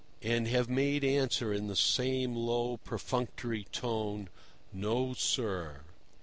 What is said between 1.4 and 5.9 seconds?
in the same low, perfunctory tone "No, sir."